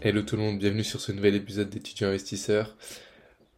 Hello 0.00 0.22
tout 0.22 0.36
le 0.36 0.42
monde, 0.42 0.60
bienvenue 0.60 0.84
sur 0.84 1.00
ce 1.00 1.10
nouvel 1.10 1.34
épisode 1.34 1.70
d'étudiants 1.70 2.06
investisseurs. 2.06 2.76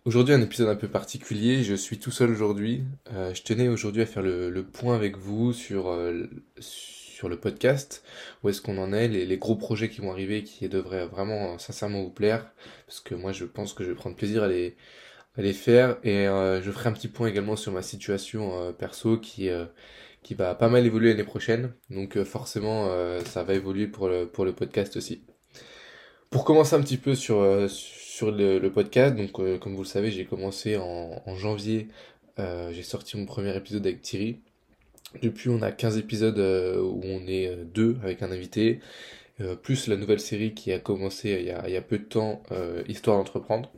Aujourd'hui 0.06 0.32
un 0.32 0.40
épisode 0.40 0.70
un 0.70 0.74
peu 0.74 0.88
particulier, 0.88 1.62
je 1.62 1.74
suis 1.74 1.98
tout 1.98 2.10
seul 2.10 2.30
aujourd'hui. 2.30 2.82
Euh, 3.12 3.34
je 3.34 3.42
tenais 3.42 3.68
aujourd'hui 3.68 4.00
à 4.00 4.06
faire 4.06 4.22
le, 4.22 4.62
point 4.62 4.94
avec 4.94 5.18
vous 5.18 5.52
sur, 5.52 5.90
euh, 5.90 6.30
sur 6.58 7.28
le 7.28 7.38
podcast, 7.38 8.02
où 8.42 8.48
est-ce 8.48 8.62
qu'on 8.62 8.78
en 8.78 8.94
est, 8.94 9.06
les, 9.06 9.36
gros 9.36 9.54
projets 9.54 9.90
qui 9.90 10.00
vont 10.00 10.10
arriver 10.10 10.42
qui 10.42 10.66
devraient 10.70 11.06
vraiment 11.06 11.58
sincèrement 11.58 12.02
vous 12.02 12.10
plaire, 12.10 12.50
parce 12.86 13.00
que 13.00 13.14
moi 13.14 13.32
je 13.32 13.44
pense 13.44 13.74
que 13.74 13.84
je 13.84 13.90
vais 13.90 13.94
prendre 13.94 14.16
plaisir 14.16 14.42
à 14.42 14.48
les, 14.48 14.76
à 15.36 15.42
les 15.42 15.52
faire, 15.52 15.98
et 16.04 16.26
euh, 16.26 16.62
je 16.62 16.70
ferai 16.70 16.88
un 16.88 16.92
petit 16.92 17.08
point 17.08 17.28
également 17.28 17.56
sur 17.56 17.70
ma 17.70 17.82
situation 17.82 18.72
perso 18.78 19.18
qui, 19.18 19.50
qui 20.22 20.34
va 20.34 20.54
pas 20.54 20.70
mal 20.70 20.86
évoluer 20.86 21.10
l'année 21.10 21.22
prochaine, 21.22 21.74
donc 21.90 22.22
forcément 22.24 22.88
ça 23.26 23.44
va 23.44 23.52
évoluer 23.52 23.88
pour 23.88 24.08
le, 24.08 24.26
pour 24.26 24.46
le 24.46 24.54
podcast 24.54 24.96
aussi. 24.96 25.22
Pour 26.30 26.44
commencer 26.44 26.76
un 26.76 26.80
petit 26.80 26.96
peu 26.96 27.16
sur, 27.16 27.40
euh, 27.40 27.66
sur 27.66 28.30
le, 28.30 28.60
podcast, 28.68 29.16
donc 29.16 29.40
euh, 29.40 29.58
comme 29.58 29.74
vous 29.74 29.82
le 29.82 29.88
savez, 29.88 30.12
j'ai 30.12 30.24
commencé 30.24 30.76
en, 30.76 31.34
janvier, 31.34 31.88
euh, 32.38 32.72
j'ai 32.72 32.84
sorti 32.84 33.16
mon 33.16 33.26
premier 33.26 33.56
épisode 33.56 33.84
avec 33.84 34.00
Thierry. 34.00 34.38
Depuis, 35.22 35.48
on 35.48 35.60
a 35.60 35.72
15 35.72 35.98
épisodes 35.98 36.38
où 36.38 37.00
on 37.02 37.26
est 37.26 37.56
deux 37.74 37.98
avec 38.04 38.22
un 38.22 38.30
invité, 38.30 38.78
plus 39.62 39.88
la 39.88 39.96
nouvelle 39.96 40.20
série 40.20 40.54
qui 40.54 40.72
a 40.72 40.78
commencé 40.78 41.30
il 41.66 41.72
y 41.72 41.76
a, 41.76 41.82
peu 41.82 41.98
de 41.98 42.04
temps, 42.04 42.44
Histoire 42.86 43.16
d'entreprendre. 43.16 43.72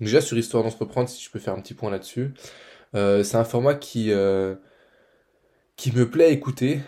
Déjà 0.00 0.20
sur 0.20 0.36
Histoire 0.36 0.64
d'entreprendre, 0.64 1.08
si 1.08 1.24
je 1.24 1.30
peux 1.30 1.38
faire 1.38 1.54
un 1.54 1.62
petit 1.62 1.72
point 1.72 1.90
là-dessus, 1.90 2.34
c'est 2.92 3.36
un 3.36 3.44
format 3.44 3.74
qui, 3.74 4.12
qui 5.76 5.92
me 5.92 6.10
plaît 6.10 6.26
à 6.26 6.28
écouter, 6.28 6.80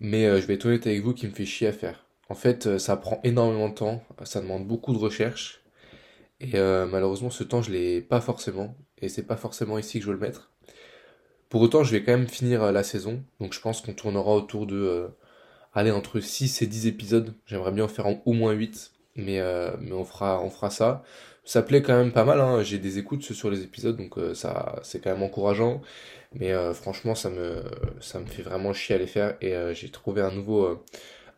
mais 0.00 0.24
je 0.40 0.44
vais 0.46 0.54
être 0.54 0.66
honnête 0.66 0.88
avec 0.88 1.02
vous, 1.02 1.14
qui 1.14 1.28
me 1.28 1.32
fait 1.32 1.46
chier 1.46 1.68
à 1.68 1.72
faire. 1.72 2.05
En 2.28 2.34
fait, 2.34 2.66
euh, 2.66 2.78
ça 2.78 2.96
prend 2.96 3.20
énormément 3.24 3.68
de 3.68 3.74
temps, 3.74 4.02
ça 4.24 4.40
demande 4.40 4.66
beaucoup 4.66 4.92
de 4.92 4.98
recherche. 4.98 5.62
Et 6.40 6.56
euh, 6.56 6.86
malheureusement, 6.86 7.30
ce 7.30 7.44
temps, 7.44 7.62
je 7.62 7.70
l'ai 7.70 8.00
pas 8.00 8.20
forcément. 8.20 8.76
Et 9.00 9.08
c'est 9.08 9.22
pas 9.22 9.36
forcément 9.36 9.78
ici 9.78 9.98
que 9.98 10.04
je 10.04 10.10
veux 10.10 10.16
le 10.16 10.20
mettre. 10.20 10.50
Pour 11.48 11.62
autant, 11.62 11.84
je 11.84 11.92
vais 11.92 12.02
quand 12.02 12.12
même 12.12 12.28
finir 12.28 12.62
euh, 12.64 12.72
la 12.72 12.82
saison. 12.82 13.22
Donc 13.40 13.52
je 13.54 13.60
pense 13.60 13.80
qu'on 13.80 13.94
tournera 13.94 14.34
autour 14.34 14.66
de... 14.66 15.08
aller 15.74 15.90
entre 15.92 16.20
6 16.20 16.62
et 16.62 16.66
10 16.66 16.88
épisodes. 16.88 17.34
J'aimerais 17.46 17.72
bien 17.72 17.84
en 17.84 17.88
faire 17.88 18.06
au 18.26 18.32
moins 18.32 18.52
8. 18.52 18.92
Mais, 19.16 19.40
mais 19.80 19.92
on, 19.92 20.04
fera, 20.04 20.42
on 20.42 20.50
fera 20.50 20.68
ça. 20.70 21.02
Ça 21.44 21.62
plaît 21.62 21.80
quand 21.80 21.96
même 21.96 22.12
pas 22.12 22.24
mal. 22.24 22.40
Hein. 22.40 22.62
J'ai 22.62 22.78
des 22.78 22.98
écoutes 22.98 23.22
sur 23.22 23.50
les 23.50 23.62
épisodes. 23.62 23.96
Donc 23.96 24.16
ça 24.34 24.78
c'est 24.82 25.00
quand 25.00 25.10
même 25.10 25.22
encourageant. 25.22 25.80
Mais 26.34 26.52
franchement, 26.74 27.14
ça 27.14 27.30
me, 27.30 27.62
ça 28.00 28.20
me 28.20 28.26
fait 28.26 28.42
vraiment 28.42 28.74
chier 28.74 28.96
à 28.96 28.98
les 28.98 29.06
faire. 29.06 29.36
Et 29.40 29.54
j'ai 29.72 29.88
trouvé 29.90 30.20
un 30.20 30.32
nouveau 30.32 30.84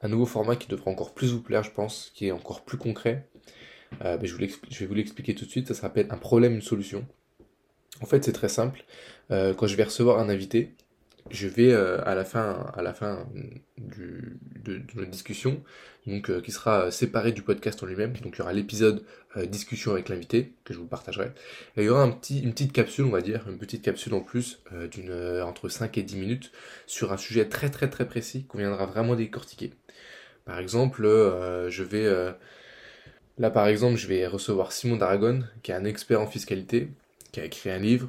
un 0.03 0.09
nouveau 0.09 0.27
format 0.27 0.57
qui 0.57 0.69
devrait 0.69 0.91
encore 0.91 1.15
plus 1.15 1.33
vous 1.33 1.41
plaire, 1.41 1.63
je 1.63 1.71
pense, 1.71 2.13
qui 2.15 2.27
est 2.27 2.33
encore 2.33 2.65
plus 2.65 2.79
concret. 2.79 3.29
Euh, 4.05 4.19
je, 4.23 4.37
vais 4.37 4.87
vous 4.87 4.95
l'expliquer 4.95 5.35
tout 5.35 5.45
de 5.45 5.51
suite. 5.51 5.69
Ça 5.69 5.75
s'appelle 5.75 6.07
un 6.11 6.19
problème, 6.19 6.55
une 6.55 6.63
solution. 6.63 7.07
En 8.01 8.07
fait, 8.07 8.25
c'est 8.25 8.33
très 8.33 8.49
simple. 8.49 8.85
Euh, 9.31 9.55
quand 9.55 9.67
je 9.67 9.77
vais 9.77 9.85
recevoir 9.85 10.19
un 10.19 10.29
invité, 10.29 10.75
je 11.31 11.49
vais 11.49 11.73
euh, 11.73 12.03
à 12.05 12.15
la 12.15 12.25
fin, 12.25 12.71
à 12.75 12.83
la 12.83 12.95
fin 12.95 13.27
de, 13.79 14.83
notre 14.95 15.11
discussion, 15.11 15.63
donc 16.07 16.41
qui 16.43 16.53
sera 16.53 16.91
séparé 16.91 17.33
du 17.33 17.43
podcast 17.43 17.83
en 17.83 17.87
lui-même. 17.87 18.15
Donc 18.23 18.37
il 18.37 18.39
y 18.39 18.43
aura 18.43 18.53
l'épisode 18.53 19.03
discussion 19.47 19.93
avec 19.93 20.09
l'invité 20.09 20.53
que 20.65 20.73
je 20.73 20.79
vous 20.79 20.87
partagerai. 20.87 21.33
Et 21.77 21.83
il 21.83 21.85
y 21.85 21.89
aura 21.89 22.05
une 22.05 22.53
petite 22.53 22.73
capsule, 22.73 23.05
on 23.05 23.11
va 23.11 23.21
dire, 23.21 23.45
une 23.49 23.59
petite 23.59 23.83
capsule 23.83 24.15
en 24.15 24.21
plus 24.21 24.61
d'une 24.91 25.13
entre 25.43 25.69
5 25.69 25.97
et 25.99 26.03
10 26.03 26.17
minutes 26.17 26.53
sur 26.87 27.13
un 27.13 27.19
sujet 27.19 27.47
très 27.47 27.71
très 27.71 27.89
très 27.89 28.07
précis 28.07 28.45
qu'on 28.47 28.59
viendra 28.59 28.87
vraiment 28.87 29.15
décortiquer. 29.15 29.73
Par 30.49 30.59
exemple, 30.59 31.05
euh, 31.05 31.69
je 31.69 31.83
vais 31.83 32.07
euh, 32.07 32.33
là 33.37 33.51
par 33.51 33.69
exemple, 33.69 33.99
je 33.99 34.09
vais 34.09 34.27
recevoir 34.27 34.73
Simon 34.73 34.97
d'Aragon, 34.97 35.45
qui 35.63 35.73
est 35.73 35.75
un 35.75 35.85
expert 35.85 36.23
en 36.23 36.27
fiscalité, 36.27 36.89
qui 37.33 37.41
a 37.41 37.45
écrit 37.45 37.69
un 37.69 37.77
livre, 37.77 38.09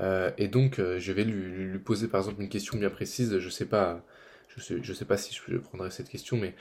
euh, 0.00 0.30
et 0.38 0.48
donc 0.48 0.78
je 0.78 1.12
vais 1.12 1.24
lui, 1.24 1.78
poser 1.78 2.08
par 2.08 2.20
exemple 2.20 2.42
une 2.42 2.48
question 2.48 2.78
bien 2.78 2.90
précise. 2.90 3.38
Je 3.38 3.48
sais 3.48 3.66
pas, 3.66 4.04
je 4.48 4.60
sais, 4.62 4.78
je 4.82 4.92
sais 4.92 5.04
pas 5.04 5.16
si 5.16 5.34
je 5.34 5.56
prendrai 5.58 5.90
cette 5.90 6.08
question, 6.08 6.36
mais 6.36 6.54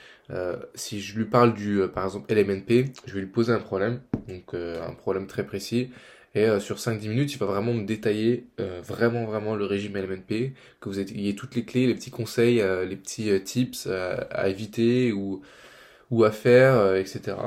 si 0.76 1.02
je 1.02 1.18
lui 1.18 1.26
parle 1.26 1.54
du 1.54 1.82
par 1.94 2.06
exemple 2.06 2.34
LMNP, 2.34 2.92
je 3.06 3.14
vais 3.14 3.22
lui 3.22 3.28
poser 3.28 3.54
un 3.54 3.60
problème, 3.60 4.02
donc 4.28 4.54
un 4.54 4.94
problème 4.94 5.28
très 5.28 5.46
précis, 5.46 5.92
et 6.36 6.44
euh, 6.50 6.60
sur 6.60 6.76
5-10 6.78 7.08
minutes, 7.08 7.34
il 7.34 7.40
va 7.40 7.46
vraiment 7.46 7.74
me 7.74 7.86
détailler 7.86 8.48
euh, 8.60 8.82
vraiment 8.84 9.26
vraiment 9.26 9.56
le 9.56 9.66
régime 9.66 9.96
LMNP, 9.96 10.54
que 10.82 10.90
vous 10.90 11.00
ayez 11.00 11.34
toutes 11.34 11.56
les 11.56 11.64
clés, 11.64 11.88
les 11.88 11.96
petits 11.96 12.12
conseils, 12.12 12.62
euh, 12.62 12.86
les 12.86 12.98
petits 12.98 13.42
tips 13.44 13.88
à 13.88 14.50
éviter 14.50 15.14
ou, 15.14 15.42
ou 16.12 16.26
à 16.26 16.32
faire, 16.32 16.96
etc. 16.96 17.38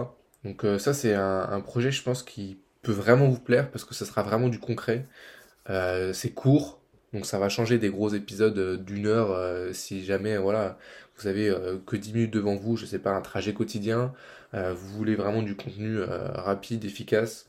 Donc 0.45 0.65
ça 0.79 0.95
c'est 0.95 1.15
un, 1.15 1.49
un, 1.51 1.61
projet 1.61 1.91
je 1.91 2.03
pense 2.03 2.23
qui 2.23 2.59
peut 2.83 2.93
vraiment 2.93 3.29
vous 3.29 3.41
plaire 3.41 3.71
parce 3.71 3.85
que 3.85 3.95
ça 3.95 4.07
sera 4.07 4.23
vraiment 4.23 4.49
du 4.49 4.59
concret. 4.59 5.07
C'est 6.13 6.31
court, 6.35 6.81
donc 7.13 7.27
ça 7.27 7.39
va 7.39 7.49
changer 7.49 7.79
des 7.79 7.91
gros 7.91 8.11
épisodes 8.11 8.85
d'une 8.85 9.07
heure 9.07 9.75
si 9.75 10.05
jamais 10.05 10.37
voilà 10.37 10.79
vous 11.19 11.27
avez 11.27 11.55
que 11.87 11.97
10 11.97 12.13
minutes 12.13 12.33
devant 12.33 12.57
vous, 12.57 12.77
je 12.77 12.87
sais 12.87 12.99
pas, 12.99 13.11
un 13.11 13.21
trajet 13.21 13.53
quotidien, 13.55 14.13
vous 14.53 14.89
voulez 14.97 15.17
vraiment 15.17 15.43
du 15.43 15.57
contenu 15.57 16.01
rapide, 16.01 16.85
efficace 16.85 17.49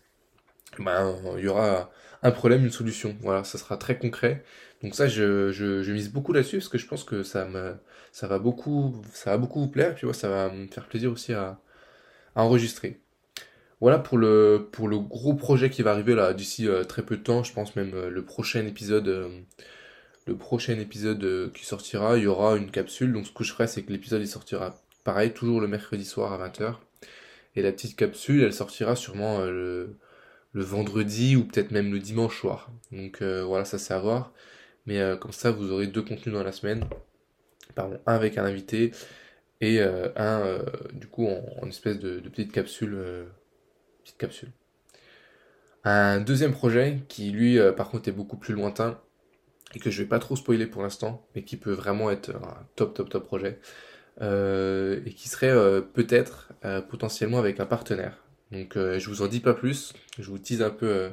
ben, 0.78 1.16
il 1.38 1.44
y 1.46 1.47
aura 1.47 1.90
un 2.22 2.31
problème, 2.31 2.63
une 2.63 2.72
solution. 2.72 3.16
Voilà, 3.22 3.44
ça 3.44 3.57
sera 3.57 3.78
très 3.78 3.97
concret. 3.97 4.44
Donc 4.84 4.96
ça, 4.96 5.07
je, 5.07 5.91
mise 5.91 6.12
beaucoup 6.12 6.34
là-dessus 6.34 6.57
parce 6.57 6.69
que 6.69 6.78
je 6.78 6.88
pense 6.88 7.03
que 7.03 7.24
ça 7.24 7.46
va 7.46 8.40
beaucoup, 8.40 9.01
ça 9.13 9.31
va 9.31 9.38
beaucoup 9.38 9.59
vous 9.59 9.69
plaire. 9.69 9.96
Puis 9.96 10.06
ouais, 10.07 10.13
ça 10.13 10.30
va 10.30 10.50
me 10.50 10.68
faire 10.68 10.86
plaisir 10.88 11.12
aussi 11.12 11.34
à 11.34 11.59
enregistrer. 12.36 13.00
Voilà 13.81 13.97
pour 13.97 14.17
le, 14.17 14.67
pour 14.72 14.90
le 14.90 15.00
gros 15.00 15.34
projet 15.35 15.69
qui 15.69 15.84
va 15.84 15.91
arriver 15.91 16.13
là 16.13 16.34
d'ici 16.34 16.67
euh, 16.67 16.84
très 16.84 17.01
peu 17.01 17.16
de 17.17 17.23
temps. 17.23 17.44
Je 17.44 17.53
pense 17.53 17.75
même 17.78 17.94
euh, 17.94 18.09
le 18.09 18.23
prochain 18.23 18.66
épisode, 18.66 19.07
euh, 21.23 21.50
qui 21.53 21.66
sortira, 21.66 22.18
il 22.18 22.23
y 22.23 22.28
aura 22.28 22.57
une 22.57 22.72
capsule. 22.72 23.13
Donc 23.13 23.25
ce 23.28 23.31
que 23.31 23.44
je 23.44 23.53
ferai, 23.53 23.68
c'est 23.68 23.84
que 23.84 23.91
l'épisode 23.91 24.22
il 24.22 24.28
sortira 24.28 24.75
pareil, 25.06 25.31
toujours 25.34 25.62
le 25.62 25.68
mercredi 25.68 26.03
soir 26.06 26.34
à 26.34 26.50
20h. 26.50 26.75
Et 27.56 27.62
la 27.62 27.72
petite 27.72 27.95
capsule, 27.95 28.44
elle 28.44 28.53
sortira 28.53 28.95
sûrement 28.95 29.39
le 29.41 29.97
vendredi 30.53 31.35
ou 31.35 31.45
peut-être 31.45 31.72
même 31.72 31.91
le 31.91 32.00
dimanche 32.00 32.39
soir. 32.39 32.72
Donc 32.91 33.23
voilà, 33.23 33.66
ça 33.66 33.78
c'est 33.79 33.94
à 33.94 34.00
voir. 34.00 34.34
Mais 34.85 35.01
comme 35.19 35.31
ça, 35.31 35.51
vous 35.51 35.72
aurez 35.72 35.88
deux 35.88 36.03
contenus 36.03 36.34
dans 36.35 36.44
la 36.44 36.51
semaine. 36.51 36.85
Pardon, 37.75 38.00
un 38.06 38.13
avec 38.13 38.38
un 38.38 38.45
invité 38.45 38.91
et 39.62 39.81
un 39.81 40.59
du 40.94 41.07
coup 41.07 41.28
en, 41.28 41.68
espèce 41.68 42.00
de, 42.00 42.19
petite 42.29 42.51
capsule. 42.51 42.97
Capsule. 44.17 44.51
Un 45.83 46.19
deuxième 46.19 46.51
projet 46.51 46.99
qui 47.07 47.31
lui 47.31 47.57
par 47.77 47.89
contre 47.89 48.09
est 48.09 48.13
beaucoup 48.13 48.37
plus 48.37 48.53
lointain 48.53 48.99
et 49.73 49.79
que 49.79 49.89
je 49.89 50.01
vais 50.01 50.09
pas 50.09 50.19
trop 50.19 50.35
spoiler 50.35 50.67
pour 50.67 50.81
l'instant, 50.81 51.25
mais 51.35 51.43
qui 51.43 51.55
peut 51.55 51.71
vraiment 51.71 52.11
être 52.11 52.31
un 52.35 52.65
top 52.75 52.93
top 52.93 53.09
top 53.09 53.25
projet. 53.25 53.59
et 54.21 55.13
qui 55.15 55.29
serait 55.29 55.81
peut-être 55.93 56.51
potentiellement 56.89 57.39
avec 57.39 57.59
un 57.59 57.65
partenaire. 57.65 58.17
Donc 58.51 58.77
euh, 58.77 58.99
je 58.99 59.09
vous 59.09 59.21
en 59.21 59.27
dis 59.27 59.39
pas 59.39 59.53
plus, 59.53 59.93
je 60.17 60.29
vous 60.29 60.39
tease 60.39 60.61
un 60.61 60.69
peu, 60.69 60.87
euh, 60.87 61.09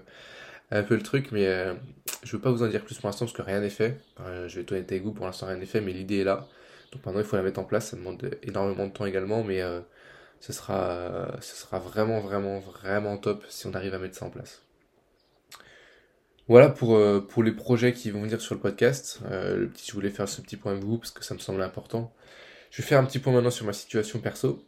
un 0.70 0.82
peu 0.82 0.94
le 0.96 1.02
truc, 1.02 1.32
mais 1.32 1.46
euh, 1.46 1.74
je 2.22 2.32
veux 2.32 2.40
pas 2.40 2.50
vous 2.50 2.62
en 2.62 2.68
dire 2.68 2.84
plus 2.84 2.96
pour 2.96 3.08
l'instant 3.08 3.26
parce 3.26 3.36
que 3.36 3.42
rien 3.42 3.60
n'est 3.60 3.70
fait. 3.70 4.00
je 4.46 4.60
vais 4.60 4.72
honnête 4.72 4.90
avec 4.90 5.04
vous, 5.04 5.12
pour 5.12 5.26
l'instant 5.26 5.46
rien 5.46 5.56
n'est 5.56 5.66
fait, 5.66 5.80
mais 5.80 5.92
l'idée 5.92 6.18
est 6.20 6.24
là. 6.24 6.48
Donc 6.92 7.04
maintenant 7.04 7.20
il 7.20 7.26
faut 7.26 7.36
la 7.36 7.42
mettre 7.42 7.60
en 7.60 7.64
place, 7.64 7.90
ça 7.90 7.96
demande 7.96 8.30
énormément 8.42 8.86
de 8.86 8.92
temps 8.92 9.06
également, 9.06 9.44
mais 9.44 9.62
ce, 10.40 10.52
sera, 10.52 11.36
ce 11.40 11.56
sera 11.56 11.78
vraiment 11.78 12.20
vraiment 12.20 12.60
vraiment 12.60 13.16
top 13.18 13.44
si 13.48 13.66
on 13.66 13.74
arrive 13.74 13.94
à 13.94 13.98
mettre 13.98 14.16
ça 14.16 14.26
en 14.26 14.30
place. 14.30 14.62
Voilà 16.48 16.68
pour, 16.68 17.00
pour 17.28 17.42
les 17.42 17.50
projets 17.50 17.92
qui 17.92 18.10
vont 18.12 18.22
venir 18.22 18.40
sur 18.40 18.54
le 18.54 18.60
podcast. 18.60 19.20
petit, 19.28 19.88
je 19.88 19.92
voulais 19.92 20.10
faire 20.10 20.28
ce 20.28 20.40
petit 20.40 20.56
point 20.56 20.72
avec 20.72 20.84
vous 20.84 20.98
parce 20.98 21.10
que 21.10 21.24
ça 21.24 21.34
me 21.34 21.40
semble 21.40 21.60
important. 21.60 22.14
Je 22.70 22.82
vais 22.82 22.88
faire 22.88 23.00
un 23.00 23.04
petit 23.04 23.18
point 23.18 23.32
maintenant 23.32 23.50
sur 23.50 23.66
ma 23.66 23.72
situation 23.72 24.20
perso. 24.20 24.64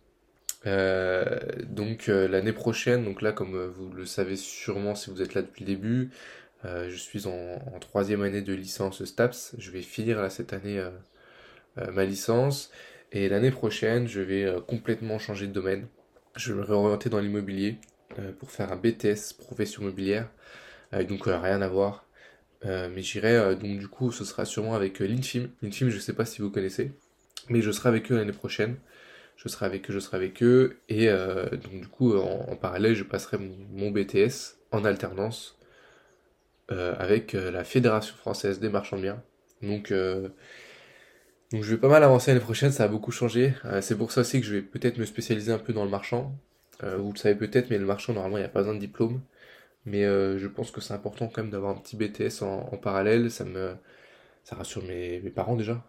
Euh, 0.67 1.39
donc 1.65 2.09
euh, 2.09 2.27
l'année 2.27 2.53
prochaine, 2.53 3.05
donc 3.05 3.23
là 3.23 3.33
comme 3.33 3.55
euh, 3.55 3.69
vous 3.69 3.93
le 3.93 4.05
savez 4.05 4.37
sûrement 4.37 4.95
si 4.95 5.11
vous 5.11 5.23
êtes 5.23 5.35
là 5.35 5.43
depuis 5.43 5.65
le 5.65 5.73
début, 5.73 6.11
je 6.65 6.97
suis 6.97 7.29
en, 7.29 7.79
troisième 7.81 8.23
année 8.23 8.43
de 8.43 8.53
licence 8.53 9.05
STAPS. 9.05 9.55
Je 9.59 9.71
vais 9.71 9.83
finir 9.83 10.21
là 10.21 10.29
cette 10.29 10.53
année 10.53 10.83
ma 11.77 12.05
licence 12.05 12.73
et 13.13 13.29
l'année 13.29 13.51
prochaine 13.51 14.07
je 14.09 14.21
vais 14.21 14.53
complètement 14.67 15.19
changer 15.19 15.47
de 15.47 15.53
domaine. 15.53 15.87
Je 16.37 16.53
vais 16.53 16.61
me 16.61 16.65
réorienter 16.65 17.09
dans 17.09 17.21
l'immobilier 17.21 17.79
pour 18.39 18.51
faire 18.51 18.73
un 18.73 18.77
BTS 18.77 19.35
profession 19.39 19.83
immobilière. 19.83 20.29
donc 21.09 21.25
rien 21.25 21.63
à 21.63 21.69
voir. 21.69 22.07
mais 22.65 23.03
j'irai 23.03 23.57
donc 23.57 23.79
du 23.79 23.89
coup 23.89 24.13
ce 24.13 24.25
sera 24.25 24.45
sûrement 24.45 24.75
avec 24.75 24.99
l'Infim. 25.01 25.49
L'Infim 25.63 25.89
je 25.91 25.99
sais 25.99 26.13
pas 26.13 26.25
si 26.25 26.43
vous 26.43 26.51
connaissez, 26.51 26.93
mais 27.49 27.63
je 27.63 27.71
serai 27.71 27.89
avec 27.89 28.13
eux 28.13 28.17
l'année 28.17 28.33
prochaine 28.33 28.77
je 29.39 29.49
serai 29.49 29.67
avec 29.67 29.89
eux, 29.89 29.93
je 29.93 30.01
serai 30.01 30.17
avec 30.19 30.43
eux. 30.43 30.79
Et 30.89 31.09
euh, 31.09 31.49
donc 31.51 31.81
du 31.81 31.89
coup, 31.89 32.17
en, 32.17 32.57
parallèle, 32.57 32.95
je 32.95 33.05
passerai 33.05 33.39
mon, 33.39 33.91
BTS 33.91 34.59
en 34.73 34.85
alternance 34.85 35.57
euh, 36.71 36.95
avec 36.99 37.35
euh, 37.35 37.51
la 37.51 37.65
Fédération 37.65 38.15
française 38.17 38.61
des 38.61 38.69
marchands 38.69 38.97
de 38.97 39.03
biens. 39.03 39.23
Donc, 39.63 39.93
donc 41.53 41.63
je 41.63 41.71
vais 41.75 41.81
pas 41.81 41.89
mal 41.89 42.03
avancer 42.05 42.31
l'année 42.31 42.45
prochaine, 42.45 42.71
ça 42.73 42.85
a 42.85 42.89
beaucoup 42.89 43.13
changé. 43.13 43.55
c'est 43.81 43.97
pour 43.97 44.13
ça 44.13 44.21
aussi 44.23 44.41
que 44.41 44.47
je 44.47 44.55
vais 44.57 44.63
peut-être 44.63 44.99
me 44.99 45.05
spécialiser 45.05 45.53
un 45.53 45.59
peu 45.59 45.73
dans 45.73 45.85
le 45.85 45.91
marchand. 45.91 46.35
vous 46.83 47.13
le 47.13 47.19
savez 47.19 47.35
peut-être, 47.35 47.71
mais 47.71 47.79
le 47.79 47.87
marchand, 47.87 48.13
normalement, 48.13 48.37
il 48.37 48.41
n'y 48.41 48.47
a 48.47 48.51
pas 48.51 48.61
besoin 48.61 48.75
de 48.75 48.81
diplôme. 48.81 49.21
Mais 49.87 50.03
je 50.05 50.47
pense 50.47 50.71
que 50.71 50.81
c'est 50.81 50.95
important 50.95 51.29
quand 51.29 51.43
même 51.43 51.51
d'avoir 51.51 51.77
un 51.77 51.81
petit 51.81 51.97
BTS 51.97 52.43
en, 52.43 52.77
parallèle. 52.77 53.31
Ça 53.31 53.45
me, 53.45 53.75
ça 54.45 54.57
rassure 54.57 54.85
mes, 54.85 55.21
mes 55.21 55.31
parents 55.31 55.57
déjà. 55.57 55.83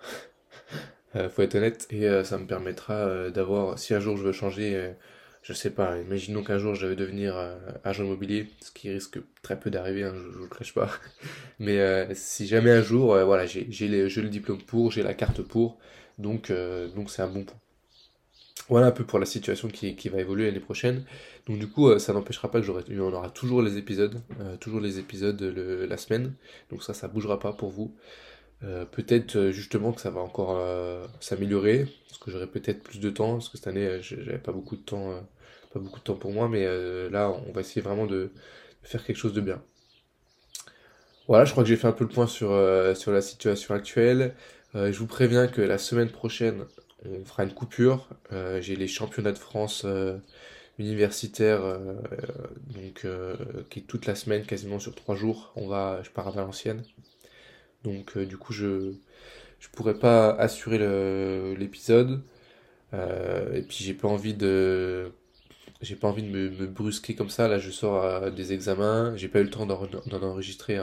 faut 1.30 1.42
être 1.42 1.56
honnête. 1.56 1.88
Et 1.92 2.08
ça 2.24 2.38
me 2.38 2.46
permettra 2.48 3.30
d'avoir, 3.30 3.78
si 3.78 3.94
un 3.94 4.00
jour 4.00 4.18
je 4.18 4.24
veux 4.24 4.32
changer 4.32 4.94
je 5.42 5.54
sais 5.54 5.70
pas, 5.70 5.98
imaginons 5.98 6.44
qu'un 6.44 6.58
jour 6.58 6.76
je 6.76 6.86
vais 6.86 6.96
devenir 6.96 7.38
euh, 7.38 7.58
agent 7.84 8.04
immobilier, 8.04 8.48
ce 8.62 8.72
qui 8.72 8.90
risque 8.90 9.20
très 9.42 9.60
peu 9.60 9.70
d'arriver, 9.70 10.04
hein, 10.04 10.14
je, 10.16 10.28
ne 10.28 10.32
vous 10.34 10.44
le 10.44 10.50
cache 10.50 10.74
pas. 10.74 10.90
Mais 11.60 11.80
euh, 11.80 12.14
si 12.14 12.48
jamais 12.48 12.72
un 12.72 12.82
jour, 12.82 13.14
euh, 13.14 13.24
voilà, 13.24 13.46
j'ai 13.46 13.64
le 13.66 14.30
diplôme 14.30 14.62
pour, 14.62 14.92
j'ai 14.92 15.04
la 15.04 15.14
carte 15.14 15.42
pour, 15.42 15.80
donc 16.18 16.52
c'est 17.08 17.22
un 17.22 17.28
bon 17.28 17.44
point. 17.44 17.58
Voilà 18.68 18.88
un 18.88 18.92
peu 18.92 19.04
pour 19.04 19.18
la 19.18 19.26
situation 19.26 19.68
qui, 19.68 19.96
qui 19.96 20.10
va 20.10 20.20
évoluer 20.20 20.46
l'année 20.46 20.60
prochaine. 20.60 21.04
Donc 21.48 21.58
du 21.58 21.68
coup, 21.68 21.98
ça 21.98 22.14
n'empêchera 22.14 22.52
pas 22.52 22.60
que 22.60 22.66
j'aurai, 22.66 22.84
on 23.00 23.14
aura 23.14 23.32
toujours 23.32 23.64
les 23.64 23.78
épisodes, 23.78 24.22
toujours 24.60 24.80
les 24.80 25.00
épisodes 25.00 25.42
la 25.42 25.98
semaine. 25.98 26.36
Donc 26.70 26.84
ça, 26.84 26.94
ça 26.94 27.08
bougera 27.08 27.40
pas 27.40 27.54
pour 27.54 27.72
vous. 27.72 27.96
Peut-être 28.92 29.52
justement 29.52 29.94
que 29.94 30.02
ça 30.02 30.10
va 30.10 30.22
encore 30.22 30.62
s'améliorer, 31.20 31.88
parce 32.08 32.20
que 32.20 32.32
j'aurai 32.32 32.48
peut-être 32.48 32.84
plus 32.84 33.00
de 33.00 33.10
temps, 33.10 33.34
parce 33.34 33.50
que 33.50 33.58
cette 33.58 33.68
année 33.68 34.02
j'avais 34.02 34.38
pas 34.38 34.52
beaucoup 34.52 34.76
de 34.76 34.82
temps 34.82 35.22
pas 35.72 35.80
beaucoup 35.80 36.00
de 36.00 36.04
temps 36.04 36.16
pour 36.16 36.32
moi, 36.32 36.50
mais 36.50 36.66
euh, 36.66 37.10
là, 37.10 37.32
on 37.48 37.52
va 37.52 37.62
essayer 37.62 37.82
vraiment 37.82 38.06
de, 38.06 38.32
faire 38.84 39.04
quelque 39.04 39.18
chose 39.18 39.34
de 39.34 39.42
bien. 39.42 39.62
Voilà, 41.28 41.46
je 41.46 41.52
crois 41.52 41.64
que 41.64 41.70
j'ai 41.70 41.76
fait 41.76 41.88
un 41.88 41.92
peu 41.92 42.06
le 42.06 42.10
point 42.10 42.28
sur, 42.28 42.52
euh, 42.52 42.96
sur 42.96 43.12
la 43.12 43.22
situation 43.22 43.76
actuelle. 43.76 44.34
Euh, 44.76 44.92
je 44.92 44.98
vous 44.98 45.08
préviens 45.08 45.48
que 45.48 45.62
la 45.62 45.78
semaine 45.78 46.10
prochaine, 46.10 46.66
on 47.06 47.24
fera 47.24 47.44
une 47.44 47.54
coupure. 47.54 48.10
j'ai 48.60 48.76
les 48.76 48.88
championnats 48.88 49.32
de 49.32 49.38
France 49.38 49.86
universitaires, 50.80 51.62
donc 52.76 53.06
qui 53.70 53.80
est 53.80 53.84
toute 53.84 54.06
la 54.06 54.16
semaine, 54.16 54.46
quasiment 54.46 54.80
sur 54.80 54.96
trois 54.96 55.16
jours. 55.16 55.54
On 55.56 55.68
va, 55.68 56.02
je 56.04 56.10
pars 56.10 56.28
à 56.28 56.32
Valenciennes. 56.32 56.84
Donc 57.84 58.18
du 58.18 58.38
coup, 58.38 58.54
je 58.54 58.94
je 59.60 59.70
pourrais 59.70 60.00
pas 60.00 60.32
assurer 60.32 60.78
l'épisode. 61.56 62.22
et 62.94 63.62
puis 63.68 63.78
j'ai 63.84 63.94
pas 63.94 64.08
envie 64.08 64.34
de 64.34 65.12
j'ai 65.82 65.96
pas 65.96 66.08
envie 66.10 66.24
de 66.24 66.30
me, 66.30 66.68
brusquer 66.68 67.16
comme 67.16 67.30
ça. 67.30 67.48
Là, 67.48 67.60
je 67.60 67.72
sors 67.72 68.04
à 68.04 68.32
des 68.32 68.54
examens, 68.54 69.16
j'ai 69.16 69.30
pas 69.30 69.40
eu 69.40 69.44
le 69.44 69.50
temps 69.50 69.66
d'en 69.66 70.24
enregistrer 70.24 70.80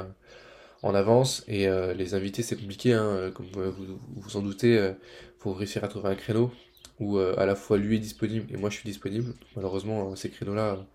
en 0.83 0.95
avance. 0.95 1.45
Et 1.49 1.69
euh, 1.69 1.95
les 1.95 2.15
invités, 2.15 2.43
c'est 2.43 2.57
compliqué, 2.57 2.93
hein, 2.93 3.31
comme 3.35 3.47
vous 3.47 3.99
vous 4.17 4.37
en 4.37 4.43
doutez. 4.43 4.79
Euh, 4.79 4.93
faut 5.39 5.53
réussir 5.53 5.85
à 5.85 5.89
trouver 5.89 6.09
un 6.09 6.15
créneau 6.15 6.51
où 6.99 7.19
euh, 7.19 7.35
à 7.39 7.47
la 7.47 7.55
fois 7.55 7.77
lui 7.79 7.97
est 7.97 8.01
disponible 8.01 8.53
et 8.53 8.57
moi 8.57 8.71
je 8.71 8.77
suis 8.77 8.89
disponible. 8.89 9.35
Malheureusement, 9.55 10.17
ces 10.17 10.31
créneaux-là, 10.31 10.87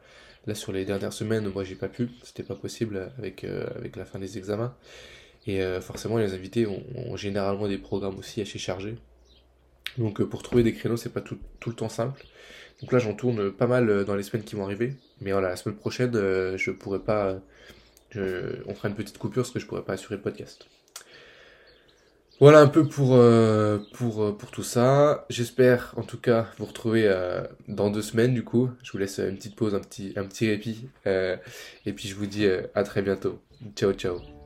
là 0.48 0.56
sur 0.56 0.72
les 0.72 0.86
dernières 0.86 1.14
semaines, 1.14 1.48
moi 1.50 1.64
j'ai 1.64 1.76
pas 1.76 1.88
pu, 1.90 2.10
c'était 2.24 2.44
pas 2.44 2.56
possible 2.56 3.12
avec 3.18 3.46
la 3.96 4.06
fin 4.06 4.20
des 4.20 4.38
examens. 4.38 4.76
Et 5.48 5.62
forcément, 5.82 6.18
les 6.18 6.34
invités 6.34 6.68
ont, 6.68 7.18
généralement 7.18 7.68
des 7.68 7.80
programmes 7.80 8.20
aussi 8.20 8.42
assez 8.42 8.60
chargés. 8.60 8.96
Donc 9.98 10.24
pour 10.24 10.44
trouver 10.44 10.64
des 10.64 10.74
créneaux, 10.74 10.98
c'est 10.98 11.14
pas 11.14 11.22
tout, 11.22 11.38
le 11.66 11.74
temps 11.74 11.90
simple. 11.90 12.24
Donc 12.82 12.92
là, 12.92 13.00
j'en 13.00 13.14
tourne 13.14 13.52
pas 13.52 13.68
mal 13.68 13.90
euh, 13.90 14.04
dans 14.04 14.16
les 14.16 14.24
semaines 14.24 14.44
qui 14.44 14.56
vont 14.56 14.64
arriver. 14.64 14.96
Mais 15.22 15.32
voilà, 15.32 15.50
la 15.50 15.56
semaine 15.56 15.78
prochaine, 15.78 16.16
euh, 16.16 16.58
je 16.58 16.72
pourrais 16.72 17.00
pas. 17.00 17.40
on 18.16 18.74
fera 18.74 18.90
une 18.90 18.96
petite 18.96 19.18
coupure 19.18 19.44
parce 19.44 19.52
que 19.52 19.60
je 19.60 19.68
pourrais 19.68 19.84
pas 19.84 19.94
assurer 19.94 20.16
le 20.16 20.22
podcast. 20.22 20.66
Voilà 22.40 22.60
un 22.60 22.68
peu 22.68 22.88
pour, 22.88 23.14
euh, 23.14 23.78
pour, 23.94 24.36
pour 24.36 24.50
tout 24.50 24.64
ça. 24.64 25.28
J'espère 25.30 25.94
en 25.96 26.02
tout 26.02 26.18
cas 26.18 26.48
vous 26.58 26.66
retrouver 26.66 27.08
dans 27.68 27.92
deux 27.92 28.02
semaines 28.02 28.34
du 28.34 28.44
coup. 28.44 28.72
Je 28.82 28.92
vous 28.92 28.98
laisse 28.98 29.20
une 29.20 29.36
petite 29.36 29.56
pause, 29.56 29.76
un 29.76 29.80
petit, 29.80 30.14
un 30.16 30.26
petit 30.26 30.50
répit. 30.50 30.88
et 31.06 31.94
puis 31.94 32.08
je 32.08 32.16
vous 32.16 32.26
dis 32.26 32.48
à 32.74 32.84
très 32.84 33.04
bientôt. 33.04 33.40
Ciao 33.76 33.94
ciao. 33.94 34.41